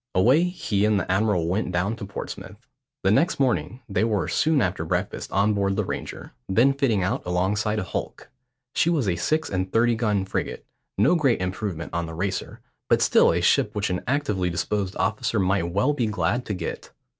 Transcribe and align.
Away 0.15 0.45
he 0.45 0.83
and 0.85 0.99
the 0.99 1.11
admiral 1.11 1.47
went 1.47 1.71
down 1.71 1.95
to 1.97 2.07
Portsmouth. 2.07 2.65
The 3.03 3.11
next 3.11 3.39
morning 3.39 3.81
they 3.87 4.03
were, 4.03 4.27
soon 4.27 4.59
after 4.59 4.83
breakfast, 4.83 5.31
on 5.31 5.53
board 5.53 5.75
the 5.75 5.85
Ranger, 5.85 6.31
then 6.49 6.73
fitting 6.73 7.03
out 7.03 7.21
alongside 7.23 7.77
a 7.77 7.83
hulk. 7.83 8.31
She 8.73 8.89
was 8.89 9.07
a 9.07 9.15
six 9.15 9.47
and 9.51 9.71
thirty 9.71 9.93
gun 9.93 10.25
frigate, 10.25 10.65
no 10.97 11.13
great 11.13 11.39
improvement 11.39 11.93
on 11.93 12.07
the 12.07 12.15
Racer, 12.15 12.61
but 12.89 13.03
still 13.03 13.31
a 13.31 13.41
ship 13.41 13.75
which 13.75 13.91
an 13.91 14.01
actively 14.07 14.49
disposed 14.49 14.95
officer 14.95 15.39
might 15.39 15.69
well 15.71 15.93
be 15.93 16.07
glad 16.07 16.47
to 16.47 16.55
get. 16.55 16.89